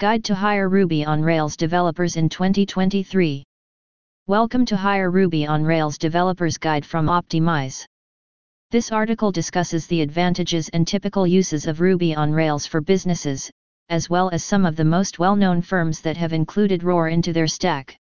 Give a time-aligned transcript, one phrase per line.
[0.00, 3.44] Guide to hire Ruby on Rails developers in 2023.
[4.26, 7.84] Welcome to Hire Ruby on Rails Developers Guide from Optymize.
[8.70, 13.50] This article discusses the advantages and typical uses of Ruby on Rails for businesses,
[13.90, 17.46] as well as some of the most well-known firms that have included ROR into their
[17.46, 17.94] stack.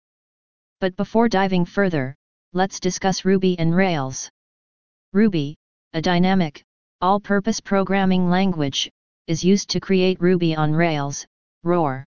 [0.79, 2.15] But before diving further,
[2.53, 4.30] let's discuss Ruby and Rails.
[5.12, 5.57] Ruby,
[5.95, 6.62] a dynamic,
[7.01, 8.89] all-purpose programming language,
[9.27, 11.27] is used to create Ruby on Rails,
[11.64, 12.04] ROR.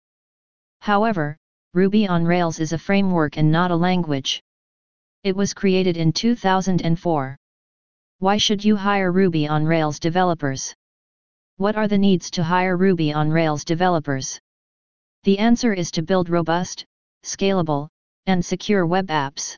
[0.79, 1.38] However,
[1.73, 4.41] Ruby on Rails is a framework and not a language.
[5.23, 7.38] It was created in 2004.
[8.20, 10.73] Why should you hire Ruby on Rails developers?
[11.57, 14.40] What are the needs to hire Ruby on Rails developers?
[15.23, 16.85] The answer is to build robust,
[17.23, 17.88] scalable,
[18.26, 19.55] and secure web apps.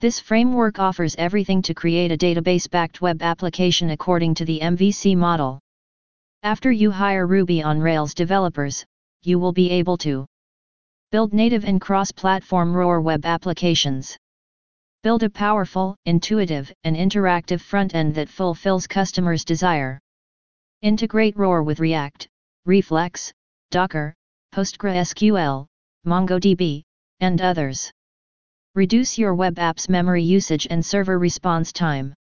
[0.00, 5.60] This framework offers everything to create a database-backed web application according to the MVC model.
[6.42, 8.86] After you hire Ruby on Rails developers,
[9.22, 10.26] you will be able to
[11.10, 14.16] build native and cross-platform ROAR web applications.
[15.02, 19.98] Build a powerful, intuitive, and interactive front-end that fulfills customers' desire.
[20.82, 22.28] Integrate ROAR with React,
[22.64, 23.32] Reflex,
[23.70, 24.14] Docker,
[24.54, 25.66] PostgreSQL,
[26.06, 26.82] MongoDB,
[27.20, 27.90] and others.
[28.74, 32.14] Reduce your web app's memory usage and server response time.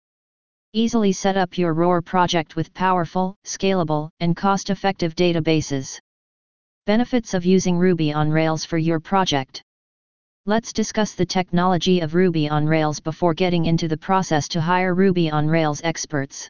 [0.73, 5.99] Easily set up your ROAR project with powerful, scalable, and cost-effective databases.
[6.87, 9.61] Benefits of using Ruby on Rails for your project.
[10.45, 14.95] Let's discuss the technology of Ruby on Rails before getting into the process to hire
[14.95, 16.49] Ruby on Rails experts.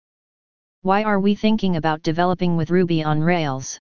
[0.83, 3.81] Why are we thinking about developing with Ruby on Rails?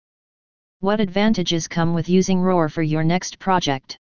[0.78, 3.98] What advantages come with using ROR for your next project?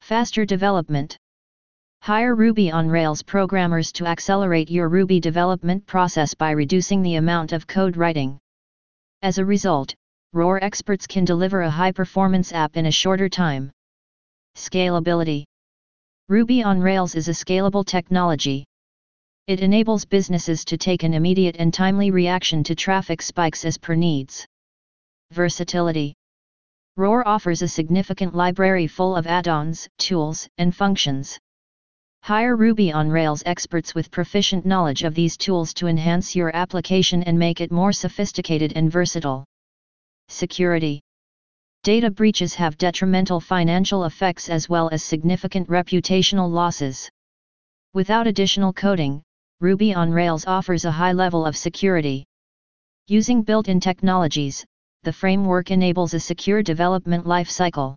[0.00, 1.18] Faster development.
[2.02, 7.50] Hire Ruby on Rails programmers to accelerate your Ruby development process by reducing the amount
[7.52, 8.38] of code writing.
[9.22, 9.92] As a result,
[10.34, 13.70] ROR experts can deliver a high performance app in a shorter time.
[14.56, 15.44] Scalability
[16.28, 18.64] Ruby on Rails is a scalable technology.
[19.46, 23.94] It enables businesses to take an immediate and timely reaction to traffic spikes as per
[23.94, 24.44] needs.
[25.30, 26.14] Versatility
[26.96, 31.38] ROR offers a significant library full of add-ons, tools, and functions.
[32.24, 37.22] Hire Ruby on Rails experts with proficient knowledge of these tools to enhance your application
[37.22, 39.44] and make it more sophisticated and versatile.
[40.28, 41.00] Security
[41.82, 47.10] Data breaches have detrimental financial effects as well as significant reputational losses.
[47.92, 49.22] Without additional coding,
[49.60, 52.24] Ruby on Rails offers a high level of security.
[53.06, 54.64] Using built-in technologies,
[55.02, 57.94] the framework enables a secure development lifecycle.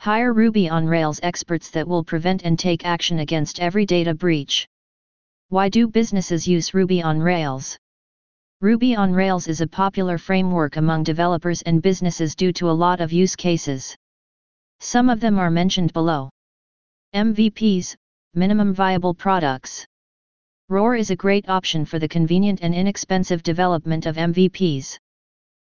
[0.00, 4.66] Hire Ruby on Rails experts that will prevent and take action against every data breach.
[5.50, 7.78] Why do businesses use Ruby on Rails?
[8.64, 13.02] Ruby on Rails is a popular framework among developers and businesses due to a lot
[13.02, 13.94] of use cases.
[14.80, 16.30] Some of them are mentioned below.
[17.14, 17.94] MVPs,
[18.32, 19.84] Minimum Viable Products.
[20.70, 24.96] ROR is a great option for the convenient and inexpensive development of MVPs.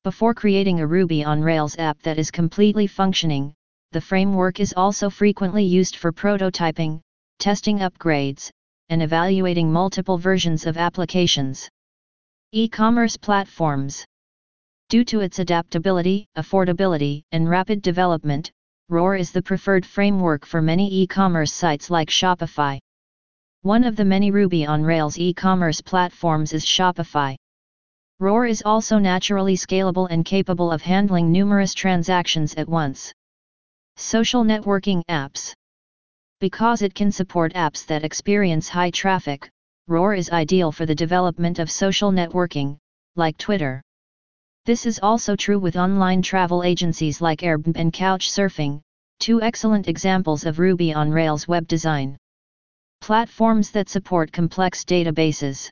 [0.02, 3.54] Before creating a Ruby on Rails app that is completely functioning,
[3.92, 7.00] the framework is also frequently used for prototyping,
[7.38, 8.50] testing upgrades,
[8.90, 11.70] and evaluating multiple versions of applications.
[12.56, 14.04] E-commerce platforms.
[14.88, 18.52] Due to its adaptability, affordability, and rapid development,
[18.88, 22.78] ROR is the preferred framework for many e-commerce sites like Shopify.
[23.62, 27.34] One of the many Ruby on Rails e-commerce platforms is Shopify.
[28.20, 33.12] ROR is also naturally scalable and capable of handling numerous transactions at once.
[33.96, 35.52] Social networking apps.
[36.38, 39.50] Because it can support apps that experience high traffic,
[39.86, 42.78] ROR is ideal for the development of social networking,
[43.16, 43.82] like Twitter.
[44.64, 48.80] This is also true with online travel agencies like Airbnb and Couchsurfing,
[49.18, 52.16] two excellent examples of Ruby on Rails web design.
[53.02, 55.68] Platforms that support complex databases.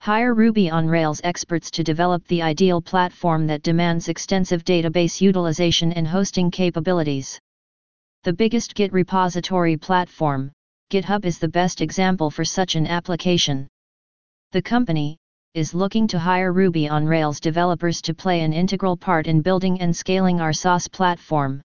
[0.00, 5.92] Hire Ruby on Rails experts to develop the ideal platform that demands extensive database utilization
[5.92, 7.38] and hosting capabilities.
[8.24, 10.50] The biggest Git repository platform,
[10.90, 13.68] GitHub is the best example for such an application.
[14.50, 15.18] The company
[15.54, 19.80] is looking to hire Ruby on Rails developers to play an integral part in building
[19.80, 21.62] and scaling our SaaS platform.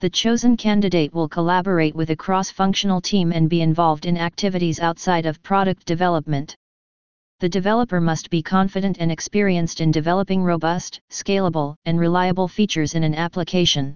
[0.00, 5.24] The chosen candidate will collaborate with a cross-functional team and be involved in activities outside
[5.24, 6.54] of product development.
[7.40, 13.04] The developer must be confident and experienced in developing robust, scalable, and reliable features in
[13.04, 13.94] an application.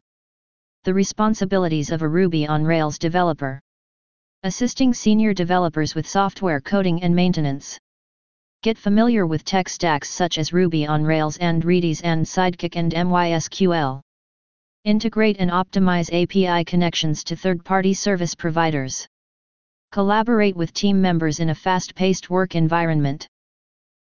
[0.85, 3.61] The responsibilities of a Ruby on Rails developer
[4.45, 7.77] assisting senior developers with software coding and maintenance.
[8.63, 12.93] Get familiar with tech stacks such as Ruby on Rails and Redis and Sidekiq and
[12.93, 14.01] MySQL.
[14.85, 19.09] Integrate and optimize API connections to third-party service providers.
[19.91, 23.27] Collaborate with team members in a fast-paced work environment.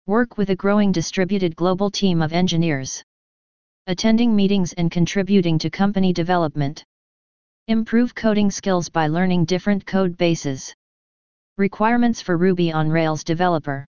[0.07, 3.03] Work with a growing distributed global team of engineers.
[3.85, 6.83] Attending meetings and contributing to company development.
[7.69, 10.75] Improve coding skills by learning different code bases.
[11.57, 13.86] Requirements for Ruby on Rails developer.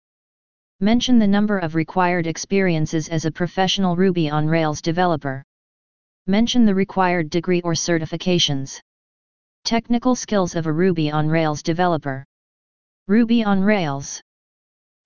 [0.79, 5.43] Mention the number of required experiences as a professional Ruby on Rails developer.
[6.29, 8.79] Mention the required degree or certifications.
[9.65, 12.25] Technical skills of a Ruby on Rails developer.
[13.09, 14.23] Ruby on Rails.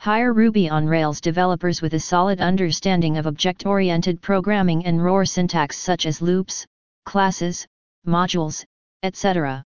[0.00, 5.78] Hire Ruby on Rails developers with a solid understanding of object-oriented programming and ROR syntax
[5.78, 6.66] such as loops,
[7.06, 7.66] classes,
[8.08, 8.64] modules,
[9.02, 9.62] etc.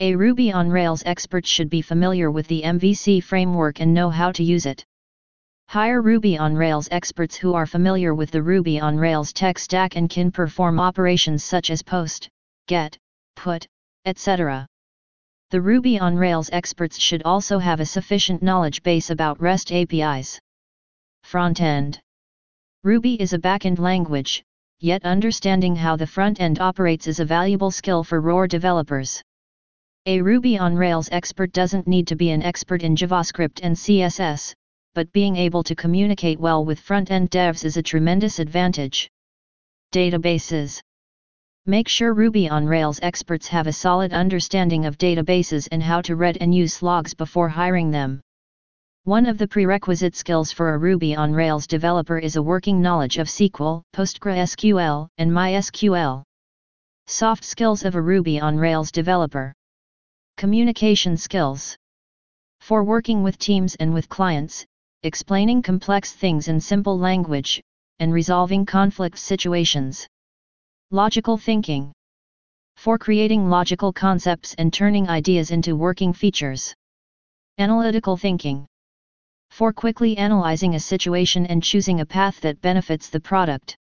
[0.00, 4.32] A Ruby on Rails expert should be familiar with the MVC framework and know how
[4.32, 4.84] to use it.
[5.68, 9.96] Hire Ruby on Rails experts who are familiar with the Ruby on Rails tech stack
[9.96, 12.28] and can perform operations such as post,
[12.66, 12.98] get,
[13.36, 13.66] put,
[14.04, 14.66] etc.
[15.50, 20.40] The Ruby on Rails experts should also have a sufficient knowledge base about REST APIs.
[21.22, 22.00] Front-end
[22.82, 24.42] Ruby is a backend language,
[24.82, 29.22] yet understanding how the front end operates is a valuable skill for ROR developers.
[30.06, 34.52] A Ruby on Rails expert doesn't need to be an expert in JavaScript and CSS,
[34.92, 39.08] but being able to communicate well with front-end devs is a tremendous advantage.
[39.92, 40.80] Databases
[41.64, 46.16] Make sure Ruby on Rails experts have a solid understanding of databases and how to
[46.16, 48.20] read and use logs before hiring them.
[49.04, 53.18] One of the prerequisite skills for a Ruby on Rails developer is a working knowledge
[53.18, 56.22] of SQL, PostgreSQL, and MySQL.
[57.08, 59.52] Soft skills of a Ruby on Rails developer.
[60.36, 61.76] Communication skills.
[62.60, 64.64] For working with teams and with clients,
[65.02, 67.60] explaining complex things in simple language,
[67.98, 70.06] and resolving conflict situations.
[70.92, 71.92] Logical thinking.
[72.76, 76.72] For creating logical concepts and turning ideas into working features.
[77.58, 78.64] Analytical thinking.
[79.52, 83.76] For quickly analyzing a situation and choosing a path that benefits the product.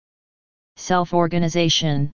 [0.77, 2.09] Self-organization.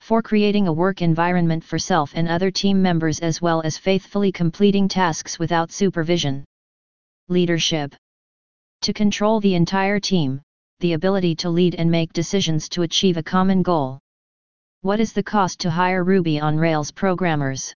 [0.00, 4.32] For creating a work environment for self and other team members as well as faithfully
[4.32, 6.44] completing tasks without supervision.
[7.28, 7.94] Leadership
[8.80, 10.42] to control the entire team,
[10.80, 14.00] the ability to lead and make decisions to achieve a common goal.
[14.80, 17.72] What is the cost to hire Ruby on Rails programmers?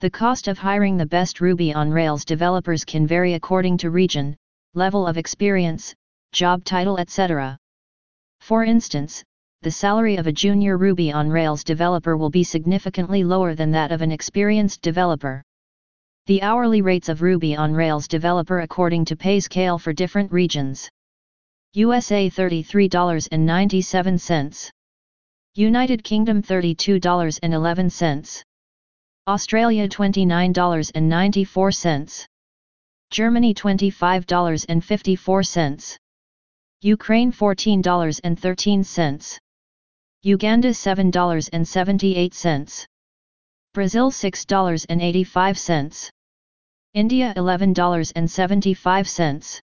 [0.00, 4.36] The cost of hiring the best Ruby on Rails developers can vary according to region,
[4.74, 5.94] level of experience,
[6.32, 7.56] job title etc.
[8.40, 9.24] For instance,
[9.62, 13.90] the salary of a junior Ruby on Rails developer will be significantly lower than that
[13.90, 15.42] of an experienced developer.
[16.26, 20.90] The hourly rates of Ruby on Rails developer according to pay scale for different regions.
[21.72, 24.70] USA $33.97.
[25.54, 28.44] United Kingdom $32.11.
[29.28, 32.26] Australia $29.94.
[33.10, 35.96] Germany $25.54.
[36.82, 39.38] Ukraine $14.13.
[40.22, 42.86] Uganda $7.78.
[43.74, 46.10] Brazil $6.85.
[46.94, 49.60] India $11.75.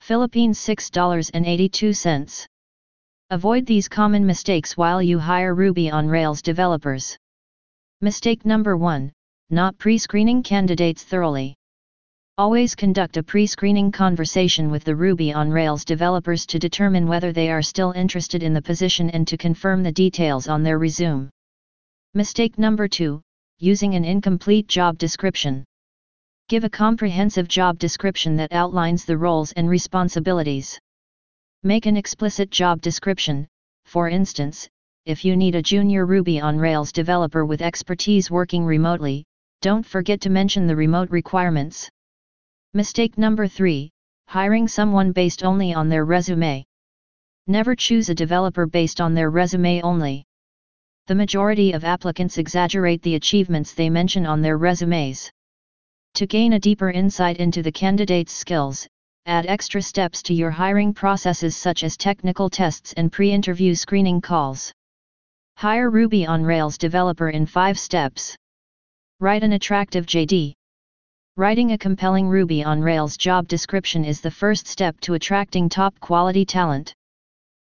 [0.00, 2.46] Philippines $6.82.
[3.30, 7.16] Avoid these common mistakes while you hire Ruby on Rails developers.
[8.04, 9.12] Mistake number 1
[9.50, 11.54] Not pre screening candidates thoroughly.
[12.36, 17.32] Always conduct a pre screening conversation with the Ruby on Rails developers to determine whether
[17.32, 21.30] they are still interested in the position and to confirm the details on their resume.
[22.12, 23.22] Mistake number 2
[23.60, 25.64] Using an incomplete job description.
[26.48, 30.76] Give a comprehensive job description that outlines the roles and responsibilities.
[31.62, 33.46] Make an explicit job description,
[33.84, 34.68] for instance,
[35.04, 39.24] if you need a junior Ruby on Rails developer with expertise working remotely,
[39.60, 41.90] don't forget to mention the remote requirements.
[42.72, 43.90] Mistake number 3
[44.28, 46.64] Hiring someone based only on their resume.
[47.48, 50.24] Never choose a developer based on their resume only.
[51.08, 55.28] The majority of applicants exaggerate the achievements they mention on their resumes.
[56.14, 58.86] To gain a deeper insight into the candidate's skills,
[59.26, 64.72] add extra steps to your hiring processes such as technical tests and pre-interview screening calls.
[65.56, 68.36] Hire Ruby on Rails developer in 5 steps.
[69.20, 70.54] Write an attractive JD.
[71.36, 75.98] Writing a compelling Ruby on Rails job description is the first step to attracting top
[76.00, 76.92] quality talent.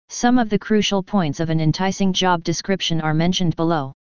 [0.09, 3.93] Some of the crucial points of an enticing job description are mentioned below.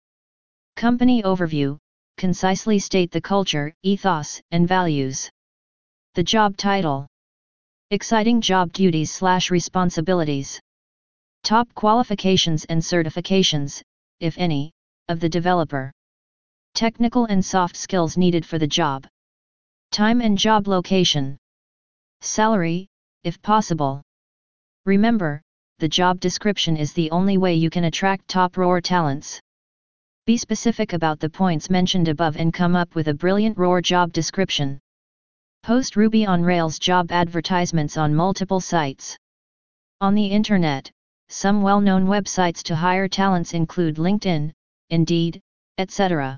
[0.76, 1.78] Company overview
[2.16, 5.30] concisely state the culture, ethos, and values.
[6.14, 7.06] The job title.
[7.90, 10.60] Exciting job duties slash responsibilities.
[11.44, 13.82] Top qualifications and certifications,
[14.20, 14.70] if any,
[15.08, 15.90] of the developer.
[16.74, 19.08] Technical and soft skills needed for the job.
[19.90, 21.36] Time and job location.
[22.20, 22.86] Salary,
[23.24, 24.02] if possible.
[24.86, 25.42] Remember,
[25.80, 29.40] the job description is the only way you can attract top roar talents.
[30.26, 34.12] Be specific about the points mentioned above and come up with a brilliant roar job
[34.12, 34.78] description.
[35.64, 39.16] Post Ruby on Rails job advertisements on multiple sites.
[40.00, 40.88] On the internet,
[41.32, 44.52] some well-known websites to hire talents include LinkedIn,
[44.90, 45.40] Indeed,
[45.78, 46.36] etc.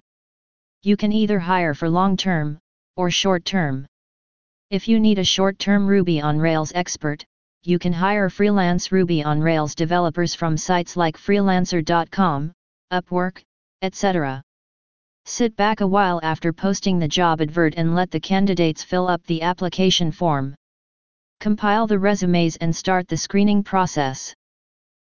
[0.82, 2.60] You can either hire for long-term,
[2.96, 3.86] or short-term.
[4.70, 7.24] If you need a short-term Ruby on Rails expert,
[7.64, 12.52] you can hire freelance Ruby on Rails developers from sites like freelancer.com,
[12.92, 13.42] Upwork,
[13.82, 14.42] etc.
[15.24, 19.24] Sit back a while after posting the job advert and let the candidates fill up
[19.24, 20.54] the application form.
[21.40, 24.32] Compile the resumes and start the screening process.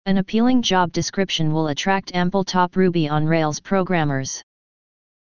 [0.05, 4.43] An appealing job description will attract ample top Ruby on Rails programmers.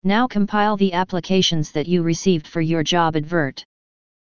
[0.06, 3.62] Now compile the applications that you received for your job advert.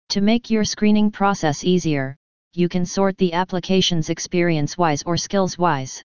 [0.08, 2.16] To make your screening process easier,
[2.54, 6.02] you can sort the applications experience-wise or skills-wise.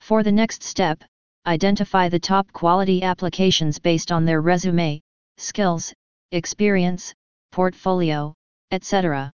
[0.00, 1.04] For the next step,
[1.46, 5.00] identify the top quality applications based on their resume,
[5.36, 5.94] skills,
[6.32, 7.14] experience,
[7.52, 8.34] portfolio,
[8.72, 9.30] etc.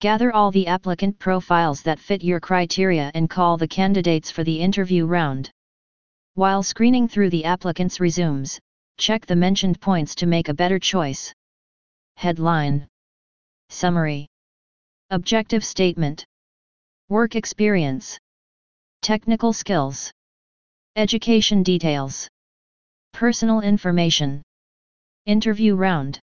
[0.00, 4.58] Gather all the applicant profiles that fit your criteria and call the candidates for the
[4.58, 5.50] interview round.
[6.36, 8.58] While screening through the applicants' resumes,
[8.96, 11.34] check the mentioned points to make a better choice.
[12.16, 12.88] Headline.
[13.68, 14.26] Summary.
[15.10, 16.24] Objective Statement.
[17.10, 18.18] Work Experience.
[19.02, 20.10] Technical Skills.
[20.96, 22.26] Education Details.
[23.12, 24.40] Personal Information.
[25.26, 26.18] Interview Round.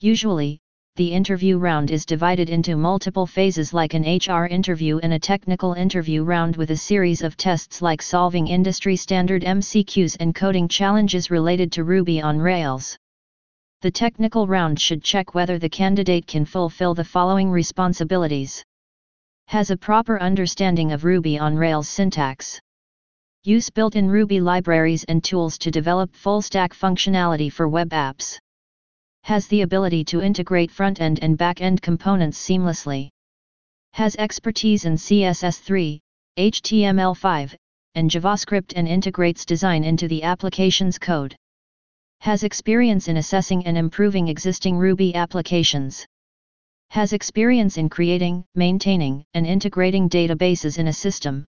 [0.00, 0.60] Usually,
[0.96, 5.74] the interview round is divided into multiple phases like an HR interview and a technical
[5.74, 11.30] interview round with a series of tests like solving industry standard MCQs and coding challenges
[11.30, 12.96] related to Ruby on Rails.
[13.82, 18.64] The technical round should check whether the candidate can fulfill the following responsibilities.
[19.48, 22.58] Has a proper understanding of Ruby on Rails syntax.
[23.44, 28.38] Use built-in Ruby libraries and tools to develop full-stack functionality for web apps
[29.26, 33.10] has the ability to integrate front-end and back-end components seamlessly.
[33.94, 35.98] Has expertise in CSS3,
[36.38, 37.56] HTML5,
[37.96, 41.34] and JavaScript and integrates design into the application's code.
[42.20, 46.06] Has experience in assessing and improving existing Ruby applications.
[46.90, 51.44] Has experience in creating, maintaining, and integrating databases in a system.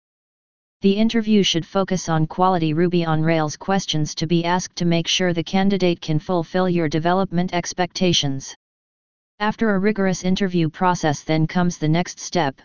[0.80, 5.08] The interview should focus on quality Ruby on Rails questions to be asked to make
[5.08, 8.54] sure the candidate can fulfill your development expectations.
[9.40, 12.60] After a rigorous interview process then comes the next step.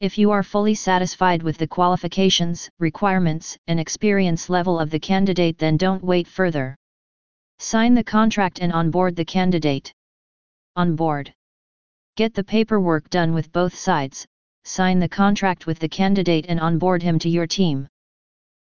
[0.00, 5.56] If you are fully satisfied with the qualifications, requirements, and experience level of the candidate
[5.56, 6.74] then don't wait further.
[7.60, 9.92] Sign the contract and onboard the candidate.
[10.74, 11.32] Onboard.
[12.16, 14.26] Get the paperwork done with both sides,
[14.64, 17.88] sign the contract with the candidate and onboard him to your team.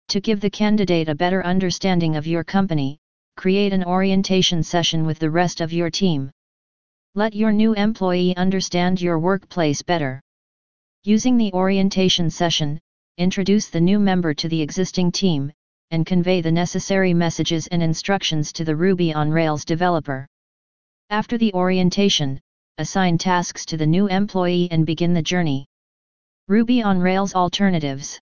[0.10, 2.98] To give the candidate a better understanding of your company,
[3.36, 6.32] create an orientation session with the rest of your team.
[7.14, 10.22] Let your new employee understand your workplace better.
[11.04, 12.80] Using the orientation session,
[13.18, 15.52] introduce the new member to the existing team,
[15.92, 20.28] and convey the necessary messages and instructions to the Ruby on Rails developer.
[21.10, 22.40] After the orientation,
[22.78, 25.66] assign tasks to the new employee and begin the journey.
[26.50, 28.22] Ruby on Rails Alternatives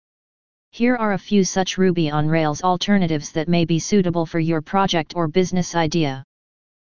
[0.71, 4.63] Here are a few such Ruby on Rails alternatives that may be suitable for your
[4.63, 6.25] project or business idea.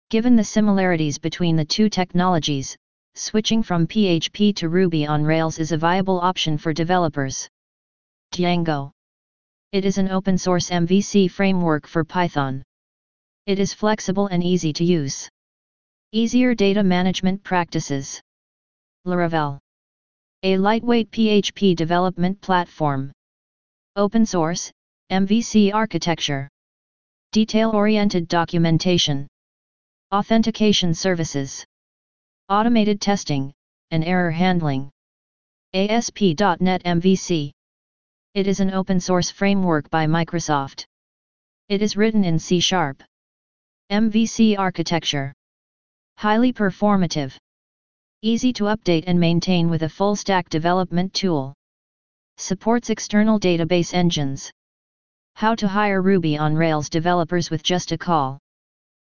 [0.09, 2.77] Given the similarities between the two technologies,
[3.15, 7.49] switching from PHP to Ruby on Rails is a viable option for developers.
[8.31, 8.91] Django
[9.73, 12.63] It is an open source MVC framework for Python.
[13.45, 15.27] It is flexible and easy to use.
[16.13, 18.21] Easier data management practices.
[19.05, 19.59] Laravel
[20.41, 23.11] a lightweight PHP development platform.
[23.97, 24.71] Open source,
[25.11, 26.47] MVC architecture.
[27.33, 29.27] Detail-oriented documentation.
[30.13, 31.65] Authentication services.
[32.47, 33.51] Automated testing,
[33.91, 34.89] and error handling.
[35.73, 37.51] ASP.NET MVC.
[38.33, 40.85] It is an open source framework by Microsoft.
[41.67, 43.03] It is written in C Sharp.
[43.91, 45.33] MVC architecture.
[46.17, 47.35] Highly performative.
[48.21, 51.53] Easy to update and maintain with a full-stack development tool.
[52.35, 54.51] Supports external database engines.
[55.35, 58.37] How to hire Ruby on Rails developers with just a call.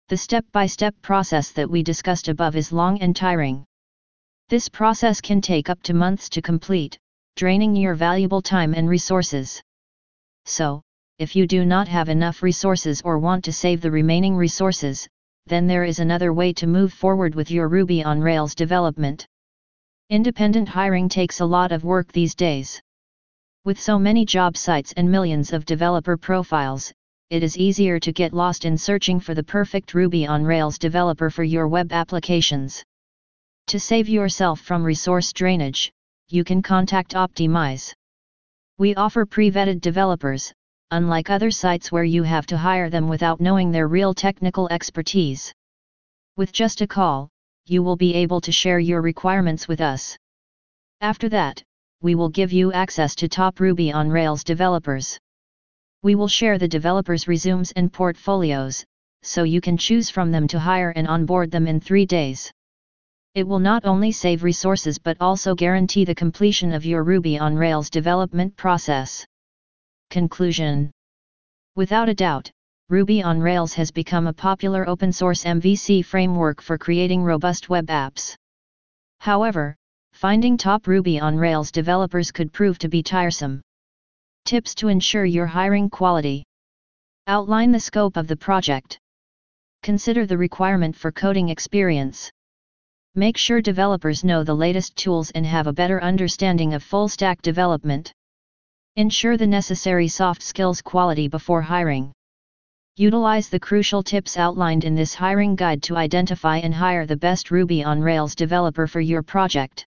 [0.09, 3.63] The step-by-step process that we discussed above is long and tiring.
[4.49, 6.97] This process can take up to months to complete,
[7.35, 9.61] draining your valuable time and resources.
[10.45, 10.81] So,
[11.19, 15.07] if you do not have enough resources or want to save the remaining resources,
[15.47, 19.27] then there is another way to move forward with your Ruby on Rails development.
[20.09, 22.81] Independent hiring takes a lot of work these days.
[23.63, 26.91] With so many job sites and millions of developer profiles,
[27.29, 31.29] it is easier to get lost in searching for the perfect Ruby on Rails developer
[31.29, 32.83] for your web applications.
[33.67, 35.91] To save yourself from resource drainage,
[36.29, 37.93] you can contact Optymize.
[38.77, 40.53] We offer pre-vetted developers,
[40.91, 45.53] unlike other sites where you have to hire them without knowing their real technical expertise.
[46.37, 47.29] With just a call,
[47.65, 50.17] you will be able to share your requirements with us.
[51.01, 51.63] After that,
[52.01, 55.17] we will give you access to top Ruby on Rails developers.
[56.03, 58.85] We will share the developers' resumes and portfolios,
[59.23, 62.51] so you can choose from them to hire and onboard them in three days.
[63.33, 67.55] It will not only save resources but also guarantee the completion of your Ruby on
[67.55, 69.25] Rails development process.
[70.09, 70.91] Conclusion
[71.75, 72.51] Without a doubt,
[72.89, 77.87] Ruby on Rails has become a popular open source MVC framework for creating robust web
[77.87, 78.35] apps.
[79.19, 79.75] However,
[80.13, 83.61] finding top Ruby on Rails developers could prove to be tiresome.
[84.45, 86.43] Tips to ensure your hiring quality.
[87.27, 88.99] Outline the scope of the project.
[89.81, 92.29] Consider the requirement for coding experience.
[93.15, 97.41] Make sure developers know the latest tools and have a better understanding of full stack
[97.41, 98.13] development.
[98.97, 102.13] Ensure the necessary soft skills quality before hiring.
[102.95, 107.51] Utilize the crucial tips outlined in this hiring guide to identify and hire the best
[107.51, 109.85] Ruby on Rails developer for your project.